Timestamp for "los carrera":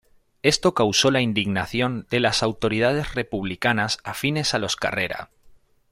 4.57-5.29